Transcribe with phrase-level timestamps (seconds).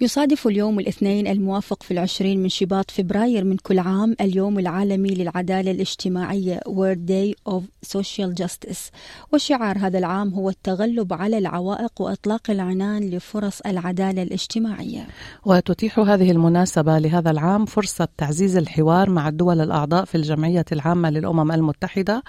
[0.00, 5.70] يصادف اليوم الاثنين الموافق في العشرين من شباط فبراير من كل عام اليوم العالمي للعدالة
[5.70, 7.62] الاجتماعية World Day of
[7.96, 8.90] Social Justice.
[9.32, 15.06] وشعار هذا العام هو التغلب على العوائق وإطلاق العنان لفرص العدالة الاجتماعية.
[15.44, 21.52] وتتيح هذه المناسبة لهذا العام فرصة تعزيز الحوار مع الدول الأعضاء في الجمعية العامة للأمم
[21.52, 22.22] المتحدة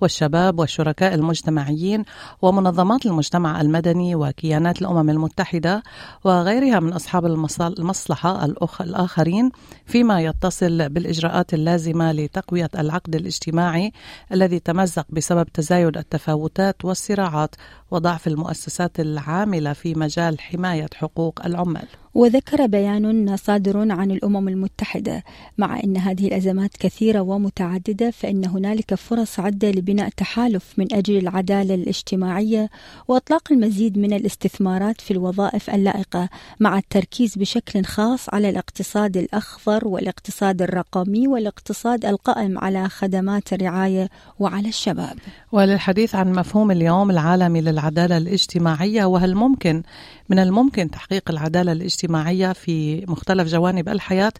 [0.00, 2.04] والشباب والشركاء المجتمعيين
[2.42, 5.82] ومنظمات المجتمع المدني وكيانات الأمم المتحدة
[6.24, 8.44] وغيرها من أصحاب المصلحة
[8.80, 9.50] الآخرين
[9.86, 13.92] فيما يتصل بالإجراءات اللازمة لتقوية العقد الاجتماعي
[14.32, 17.54] الذي تمزق بسبب تزايد التفاوتات والصراعات
[17.90, 21.86] وضعف المؤسسات العاملة في مجال حماية حقوق العمال.
[22.14, 25.24] وذكر بيان صادر عن الأمم المتحدة
[25.58, 31.74] مع إن هذه الأزمات كثيرة ومتعددة فإن هنالك فرص عده لبناء تحالف من أجل العدالة
[31.74, 32.70] الاجتماعية
[33.08, 36.28] وإطلاق المزيد من الاستثمارات في الوظائف اللائقة
[36.60, 44.68] مع التركيز بشكل خاص على الاقتصاد الأخضر والاقتصاد الرقمي والاقتصاد القائم على خدمات الرعاية وعلى
[44.68, 45.18] الشباب.
[45.52, 49.82] وللحديث عن مفهوم اليوم العالمي للعداله الاجتماعية وهل ممكن
[50.28, 54.32] من الممكن تحقيق العدالة الاجتماعية في مختلف جوانب الحياة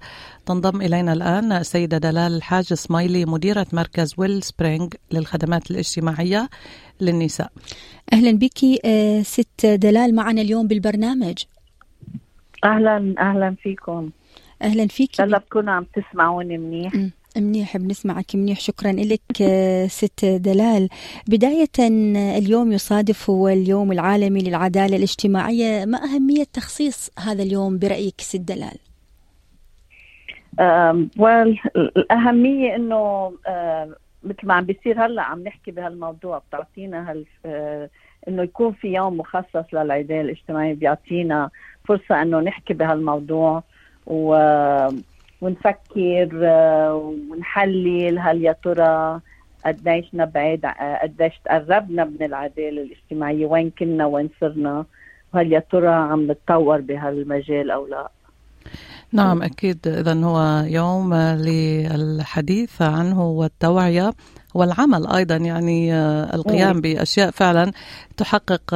[0.47, 6.48] تنضم إلينا الآن السيدة دلال الحاج اسمايلي مديرة مركز Wellspring للخدمات الاجتماعية
[7.00, 7.53] للنساء.
[8.12, 8.59] أهلا بك
[9.22, 11.44] ست دلال معنا اليوم بالبرنامج.
[12.64, 14.11] أهلا أهلا فيكم.
[14.62, 15.20] أهلا فيك.
[15.20, 16.92] هلا بكونوا عم تسمعوني منيح.
[17.36, 19.42] منيح بنسمعك منيح شكرا لك
[19.86, 20.88] ست دلال.
[21.28, 21.68] بداية
[22.38, 25.84] اليوم يصادف هو اليوم العالمي للعدالة الاجتماعية.
[25.84, 28.78] ما أهمية تخصيص هذا اليوم برأيك ست دلال؟
[31.96, 33.32] الأهمية أنه
[34.22, 37.26] مثل ما عم بيصير هلأ عم نحكي بهالموضوع بتعطينا هال
[38.28, 41.50] إنه يكون في يوم مخصص للعدالة الاجتماعية بيعطينا
[41.84, 43.62] فرصة إنه نحكي بهالموضوع
[44.06, 44.34] و
[45.41, 46.28] ونفكر
[46.93, 49.21] ونحلل هل يا ترى
[49.66, 50.66] قديش نبعد
[51.03, 54.84] قديش تقربنا من العدالة الاجتماعية وين كنا وين صرنا
[55.34, 58.09] وهل يا ترى عم نتطور بهالمجال أو لا.
[59.12, 59.88] نعم أكيد.
[59.88, 64.12] إذا هو يوم للحديث عنه والتوعية
[64.54, 65.36] والعمل أيضا.
[65.36, 65.94] يعني
[66.34, 67.72] القيام بأشياء فعلا
[68.16, 68.74] تحقق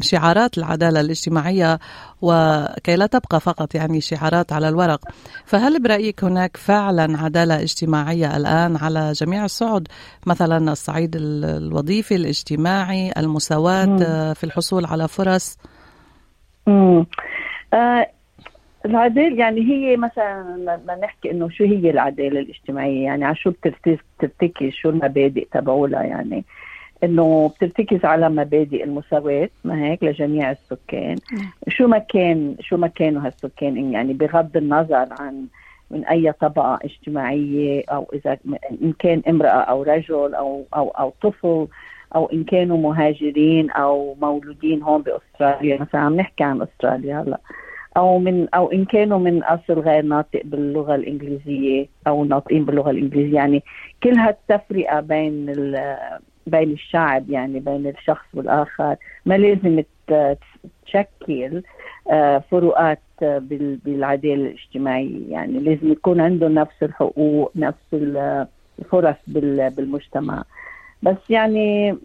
[0.00, 1.78] شعارات العدالة الاجتماعية
[2.22, 5.00] وكي لا تبقى فقط يعني شعارات على الورق.
[5.44, 9.88] فهل برأيك هناك فعلا عدالة اجتماعية الآن على جميع الصعد
[10.26, 14.34] مثلا الصعيد الوظيفي الاجتماعي المساواة مم.
[14.34, 15.56] في الحصول على فرص؟
[17.74, 18.06] آه
[18.88, 24.70] العدالة يعني هي مثلا لما نحكي إنه شو هي العدالة الاجتماعية يعني على شو بترتكز
[24.70, 26.44] شو المبادئ تبعولها يعني.
[27.04, 31.16] إنه بترتكز على مبادئ المساواة ما هيك لجميع السكان.
[31.68, 35.46] شو ما كان شو ما كانوا هالسكان يعني بغض النظر عن
[35.90, 38.38] من أي طبقة اجتماعية أو إذا
[38.82, 41.66] إن كان امرأة أو رجل أو أو أو طفل
[42.14, 47.40] أو إن كانوا مهاجرين أو مولودين هون بأستراليا مثلا عم نحكي عن أستراليا هلأ.
[47.96, 53.34] أو من أو إن كانوا من اصل غير ناطق باللغة الإنجليزية أو ناطقين باللغة الإنجليزية.
[53.34, 53.62] يعني
[54.02, 55.46] كل هالتفرقه بين
[56.46, 58.96] بين الشعب يعني بين الشخص والآخر.
[59.26, 59.82] ما لازم
[60.86, 61.62] تشكل
[62.50, 65.30] فروقات بالعدالة الاجتماعية.
[65.30, 67.94] يعني لازم يكون عندهم نفس الحقوق نفس
[68.78, 70.44] الفرص بالمجتمع.
[71.02, 71.96] بس يعني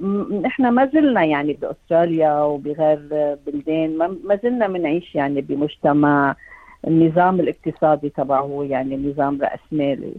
[0.46, 3.00] إحنا ما زلنا يعني بأستراليا وبغير
[3.48, 6.36] بلدان ما زلنا بنعيش يعني بمجتمع
[6.88, 10.14] النظام الاقتصادي تبعه يعني نظام رأسمالي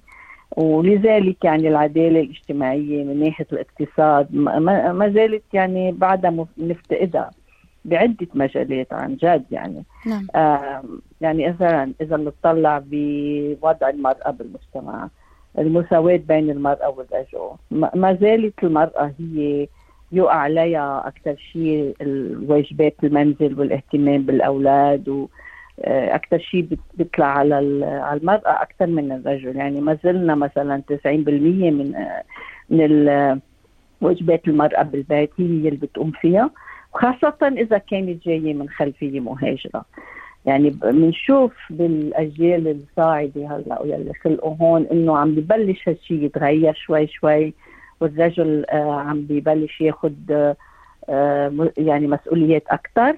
[0.56, 7.30] ولذلك يعني العدالة الاجتماعية من ناحية الاقتصاد ما زالت يعني بعدها نفتقدها
[7.84, 10.26] بعدة مجالات عن جد يعني نعم.
[10.34, 10.84] آه
[11.20, 15.08] يعني مثلا إذا بنطلع بوضع المرأة بالمجتمع
[15.58, 17.50] المساواة بين المرأة والرجل
[18.00, 19.68] ما زالت المرأة هي
[20.12, 25.28] يقع عليها أكثر شيء الواجبات المنزل والاهتمام بالأولاد و
[25.84, 27.54] أكثر شيء بيطلع على
[27.84, 29.56] على المرأة أكثر من الرجل.
[29.56, 31.94] يعني ما زلنا مثلا 90% من
[32.70, 33.08] من
[34.00, 36.50] واجبات المرأة بالبيت هي اللي بتقوم فيها
[36.94, 39.84] وخاصة إذا كانت جاية من خلفية مهاجرة.
[40.46, 47.54] يعني بنشوف بالأجيال الصاعدة هلأ واللي خلقوا هون إنه عم ببلش هالشيء يتغير شوي شوي
[48.00, 50.12] والرجل آه عم ببلش ياخذ
[51.08, 53.16] آه يعني مسؤوليات أكثر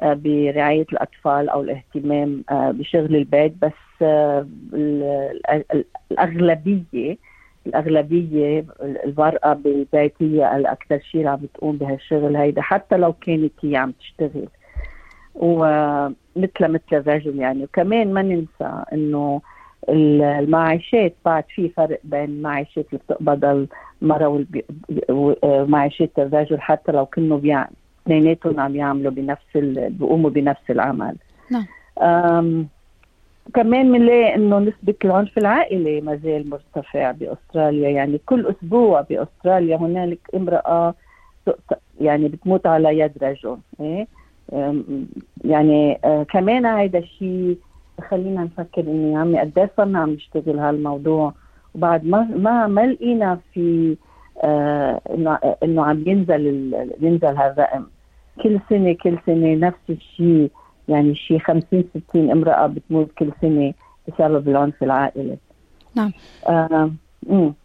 [0.00, 3.52] آه برعاية الأطفال أو الاهتمام بشغل البيت.
[3.62, 4.02] بس
[6.12, 7.16] الأغلبية
[7.66, 13.92] الأغلبية المراه بالبيت هي الأكثر شيء عم بتقوم بهالشغل هيدا حتى لو كانت هي عم
[13.92, 14.48] تشتغل.
[15.34, 17.64] ومثل مثل الرجل يعني.
[17.64, 19.40] وكمان ما ننسى إنه
[19.88, 23.66] المعاشات بعد في فرق بين المعاشات اللي بتقبض
[24.02, 24.44] المرأة
[25.08, 27.40] ومعاشات الرجل حتى لو كانوا
[28.02, 31.16] اثنيناتهم عم يعملوا بنفس بيقوموا بنفس العمل.
[31.50, 31.66] نعم.
[33.54, 37.88] كمان بنلاقي إنه نسبة العنف العائلي ما زال مرتفع بأستراليا.
[37.88, 40.94] يعني كل أسبوع بأستراليا هنالك امرأة
[42.00, 44.06] يعني بتموت على يد رجل إيه؟
[45.44, 47.58] يعني آه، كمان هذا الشيء
[48.10, 51.32] خلينا نفكر انه يا عمي قد صرنا عم نشتغل هالموضوع.
[51.74, 53.96] وبعد ما ما ما لقينا في
[54.42, 56.46] آه إنه إنه عم ينزل
[57.00, 57.86] ينزل هالرقم.
[58.42, 60.50] كل سنة كل سنة نفس الشيء
[60.88, 63.74] يعني شيء 50 60 امرأة بتموت كل سنة
[64.08, 65.36] بسبب العنف العائلي.
[65.94, 66.12] نعم.
[66.48, 66.90] آه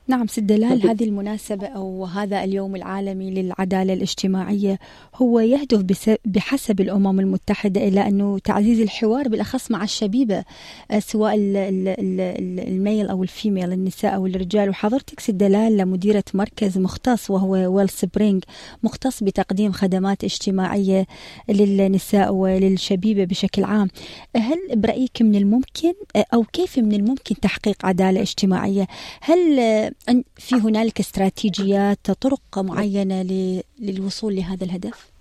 [0.07, 4.79] نعم سيد دلال هذه المناسبة أو هذا اليوم العالمي للعدالة الاجتماعية
[5.15, 10.43] هو يهدف بحسب الأمم المتحدة إلى أنه تعزيز الحوار بالأخص مع الشبيبة
[10.91, 14.69] آه، سواء ال male أو ال female النساء أو الرجال.
[14.69, 18.43] وحضرتك ست دلال لمديرة مركز مختص وهو Wellspring
[18.83, 21.07] مختص بتقديم خدمات اجتماعية
[21.49, 23.87] للنساء وللشبيبة بشكل عام
[24.37, 25.93] هل برأيك من الممكن
[26.33, 28.87] أو كيف من الممكن تحقيق عدالة اجتماعية؟
[29.21, 29.92] هل
[30.35, 33.23] في هنالك استراتيجيات طرق معينة
[33.79, 35.11] للوصول لهذا الهدف؟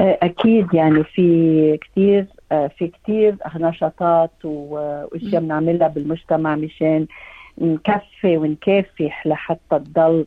[0.00, 7.06] أكيد يعني في كثير في كثير نشاطات وأشياء بنعملها بالمجتمع مشان
[7.58, 10.26] نكفي ونكافح لحتى تضل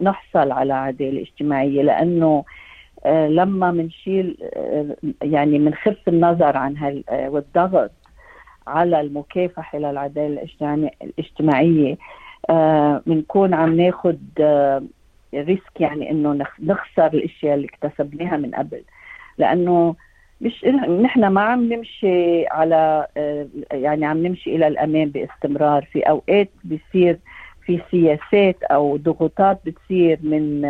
[0.00, 2.44] نحصل على عدالة اجتماعية لأنه
[3.06, 4.36] لما بنشيل
[5.22, 7.90] يعني بنخف النظر عن هال والضغط
[8.66, 10.48] على المكافحة للعدالة
[11.02, 11.96] الاجتماعية
[13.06, 14.82] بنكون آه عم ناخذ آه
[15.34, 18.82] ريسك يعني إنه نخسر الأشياء اللي اكتسبناها من قبل.
[19.38, 19.94] لأنه
[20.40, 20.64] مش
[21.02, 25.84] نحن ما عم نمشي على آه يعني عم نمشي إلى الامام باستمرار.
[25.92, 27.18] في أوقات بيصير
[27.66, 30.62] في سياسات أو ضغوطات بتصير من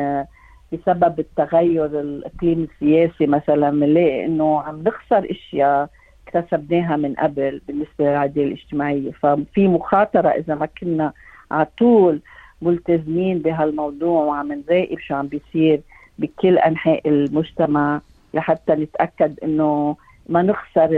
[0.73, 5.89] بسبب التغير الاقليم السياسي مثلا بنلاقي إنه عم نخسر أشياء
[6.29, 9.11] اكتسبناها من قبل بالنسبة للعدالة الاجتماعية.
[9.11, 11.13] ففي مخاطرة إذا ما كنا
[11.51, 12.21] على طول
[12.63, 15.81] ملتزمين بهالموضوع وعم نراقب شو عم بيصير
[16.19, 18.01] بكل أنحاء المجتمع
[18.35, 19.97] لحتى نتأكد إنه
[20.29, 20.89] ما نخسر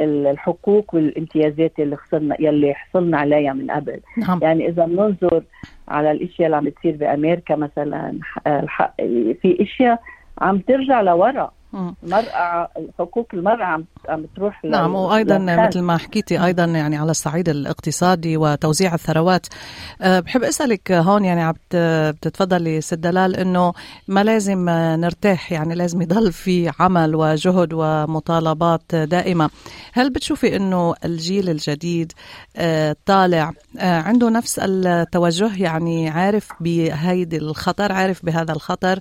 [0.00, 4.38] الحقوق والامتيازات اللي خسرنا يلي حصلنا عليها من قبل نعم.
[4.42, 5.42] يعني إذا بننظر
[5.88, 8.18] على الإشياء اللي عم بتصير بأمريكا مثلا
[9.42, 10.00] في إشياء
[10.38, 16.64] عم ترجع لورا المرأة حقوق المرأة عم عم تروح نعم وأيضا مثل ما حكيتي أيضا
[16.64, 19.46] يعني على الصعيد الاقتصادي وتوزيع الثروات.
[20.02, 21.54] أه، بحب أسألك هون يعني عم
[22.10, 23.72] بتتفضلي ست دلال إنه
[24.08, 29.50] ما لازم نرتاح يعني لازم يضل في عمل وجهد ومطالبات دائمة.
[29.92, 32.12] هل بتشوفي إنه الجيل الجديد
[32.56, 38.98] أه، طالع أه، عنده نفس التوجه؟ يعني عارف بهيدي الخطر عارف بهذا الخطر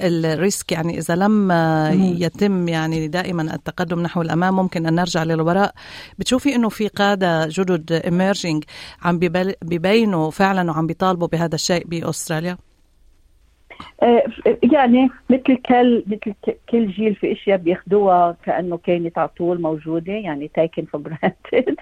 [0.00, 1.52] ال risk يعني إذا لم
[2.20, 5.72] يتم يعني دائما التقدم نحو الأمام ممكن أن نرجع للوراء.
[6.18, 8.64] بتشوفي إنه في قادة جدد emerging
[9.02, 9.18] عم
[9.62, 12.56] ببينوا فعلا وعم بيطالبوا بهذا الشيء بأستراليا؟
[14.02, 14.22] آه،
[14.62, 16.34] يعني مثل كل مثل
[16.68, 21.76] كل جيل في اشياء بياخذوها كأنه كانت على طول موجودة يعني taken for granted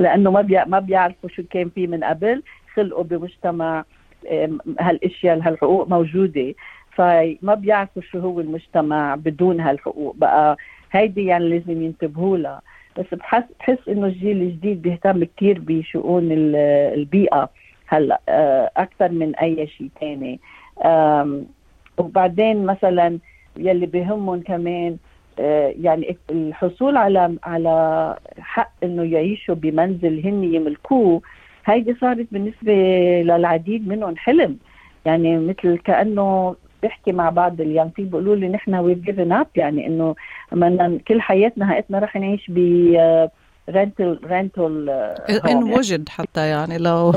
[0.00, 2.42] لأنه ما بي ما بيعرفوا شو كان في من قبل
[2.74, 3.84] خلقوا بمجتمع
[4.80, 6.54] هالاشياء هالحقوق موجودة.
[6.94, 10.56] فما بيعرفوا شو هو المجتمع بدون هالحقوق بقى.
[10.92, 12.60] هيدي يعني لازم ينتبهوا لها.
[12.98, 17.48] بس بحس بحس إنه الجيل الجديد بيهتم كثير بشؤون البيئة
[17.86, 20.40] هلأ آه، أكثر من أي شيء ثاني
[21.98, 23.18] وبعدين مثلا
[23.56, 24.96] يلي بهمهم كمان
[25.38, 31.22] آه، يعني الحصول على على حق إنه يعيشوا بمنزل هن يملكوه
[31.64, 32.72] هيدي صارت بالنسبة
[33.22, 34.58] للعديد منهم حلم.
[35.04, 39.46] يعني مثل كأنه بحكي مع بعض ال young في بيقولوا لي نحن we given up
[39.56, 40.14] يعني إنه
[41.08, 42.58] كل حياتنا حياتنا رح نعيش ب
[43.70, 44.90] rental rental
[45.48, 47.12] إن وجد حتى يعني لو.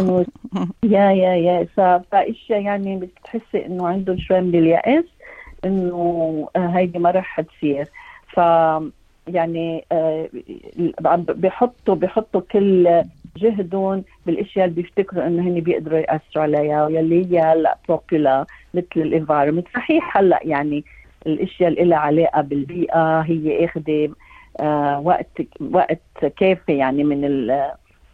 [0.83, 1.67] yeah yeah yeah.
[2.11, 5.05] فاشياء يعني بتحسي إنه عندهم شوي من اليأس
[5.65, 7.87] إنه هيدي ما رح تصير.
[8.33, 8.39] ف
[9.27, 10.29] يعني آه،
[11.29, 13.03] بحطوا بحطوا كل
[13.37, 19.01] جهدهم بالأشياء اللي بيفتكروا إنه هن بيقدروا يأثروا عليها واللي هي هلا popular مثل ال
[19.01, 20.83] environment صحيح هلأ يعني
[21.27, 24.09] الأشياء اللي لها علاقة بالبيئة هي أخذة
[24.59, 27.47] آه وقت وقت كافي يعني من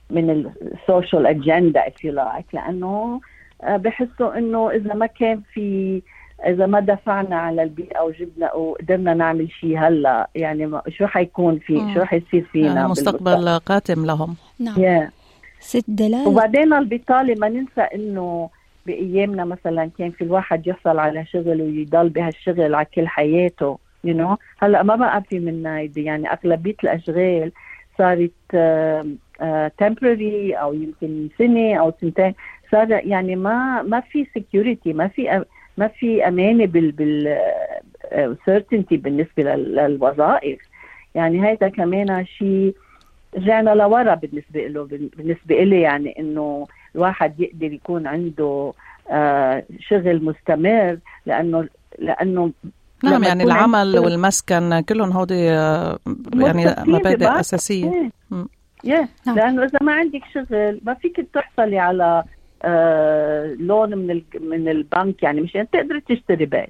[0.09, 3.21] من ال social agenda if you like لأنه
[3.63, 6.01] آه، بحسوا إنه إذا ما كان في
[6.45, 11.99] إذا ما دفعنا على البيئة وجبنا وقدرنا نعمل شيء هلأ يعني شو حيكون في شو
[11.99, 14.35] رح يصير فينا مستقبل قاتم لهم.
[14.59, 14.75] نعم.
[14.75, 15.11] Yeah.
[15.59, 16.27] ست دلال.
[16.27, 18.49] وبعدين البطالة ما ننسى إنه
[18.85, 24.37] بأيامنا مثلا كان في الواحد يحصل على شغل ويضل بهالشغل على كل حياته you know?
[24.63, 27.51] هلأ ما بقى في منا يعني أغلبية الأشغال
[27.97, 28.31] صارت
[29.77, 32.33] temporary أو يمكن سنة أو سنتين.
[32.71, 35.43] صار يعني ما ما في security ما في
[35.81, 37.37] ما في أمانة بال بال
[38.45, 40.59] سيرتينتي بالنسبة للوظائف.
[41.15, 42.75] يعني هذا كمان شيء
[43.37, 44.83] رجعنا لورا بالنسبة له
[45.17, 48.73] بالنسبة لي يعني إنه الواحد يقدر يكون عنده
[49.11, 51.67] آه شغل مستمر لأنه
[51.99, 52.51] لأنه
[53.03, 55.99] نعم يعني العمل والمسكن كلهم هودي آه،
[56.33, 58.11] يعني مبادئ أساسية.
[58.85, 59.05] yeah.
[59.27, 59.35] نعم.
[59.35, 62.40] لأنه إذا ما عندك شغل ما فيك تحصلي على آه
[63.59, 66.69] لون من من البنك يعني مشان تقدري تشتري بيت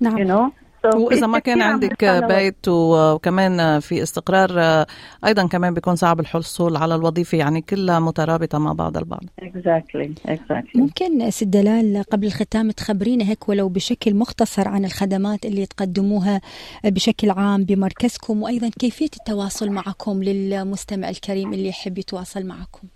[0.00, 0.62] نعم you know?
[0.84, 4.84] وإذا ما كان عندك بيت وكمان في استقرار
[5.26, 10.28] أيضا كمان بيكون صعب الحصول على الوظيفة يعني كلها مترابطة مع بعض البعض exactly.
[10.28, 10.76] exactly.
[10.76, 16.40] ممكن ست دلال قبل الختام تخبرينا هيك ولو بشكل مختصر عن الخدمات اللي تقدموها
[16.84, 22.88] بشكل عام بمركزكم وأيضا كيفية التواصل معكم للمستمع الكريم اللي يحب يتواصل معكم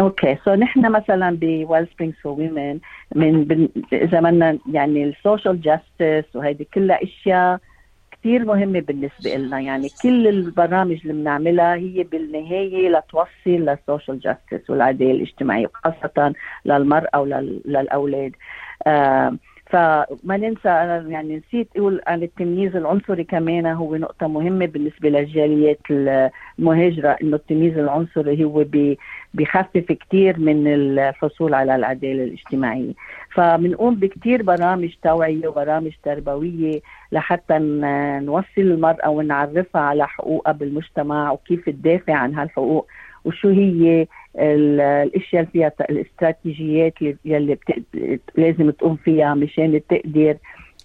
[0.00, 2.78] أوكي so نحن مثلا ب WellSprings for Women
[3.14, 7.58] من إذا بدنا يعني ال social justice وهيدي كلها أشياء
[8.12, 14.70] كثير مهمة بالنسبة لنا يعني كل البرامج اللي بنعملها هي بالنهاية لتوصل لل social justice
[14.70, 16.32] والعدالة الاجتماعية خاصة
[16.64, 18.32] للمرأة وللأولاد
[18.86, 19.36] آه
[19.70, 25.80] فما ننسى أنا يعني نسيت أقول عن التمييز العنصري كمان هو نقطة مهمة بالنسبة للجاليات
[25.90, 28.64] المهاجرة إنه التمييز العنصري هو
[29.34, 32.92] بيخفف كثير من الحصول على العدالة الاجتماعية.
[33.34, 36.80] فبنقوم بكثير برامج توعية وبرامج تربوية
[37.12, 37.58] لحتى
[38.22, 42.88] نوصل المرأة ونعرفها على حقوقها بالمجتمع وكيف تدافع عن هالحقوق
[43.24, 44.06] وشو هي
[44.38, 46.94] الأشياء اللي فيها الاستراتيجيات
[47.24, 47.58] يلي.
[48.36, 50.36] لازم تقوم فيها مشان تقدر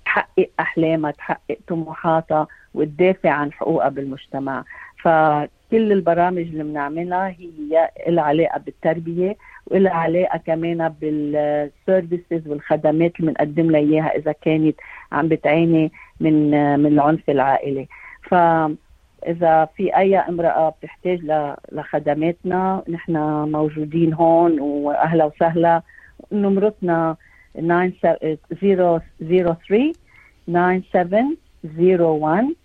[0.06, 4.64] تحقق أحلامها تحقق طموحاتها وتدافع عن حقوقها بالمجتمع
[5.02, 9.38] فكل البرامج اللي بنعملها هي لها علاقة بالتربية
[9.68, 14.76] ولها علاقة كمان بالسيرفيسز والخدمات اللي بنقدم لها إياها إذا كانت
[15.12, 17.88] عم بتعاني من من العنف العائلي
[18.24, 18.36] ف
[19.28, 21.20] إذا في أي امرأة بتحتاج
[21.72, 23.18] لخدماتنا نحن
[23.52, 25.82] موجودين هون وأهلا وسهلا.
[26.32, 27.16] نمرتنا
[27.56, 29.94] 003
[30.48, 32.56] 9701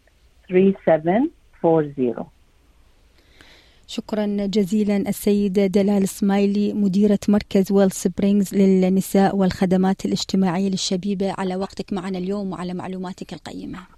[0.49, 2.27] 3740
[3.91, 11.35] شكرا جزيلا السيدة دلال سمايلي مديرة مركز WellSprings للنساء والخدمات الاجتماعية للشبيبة.
[11.39, 13.98] على وقتك معنا اليوم وعلى معلوماتك القيمة.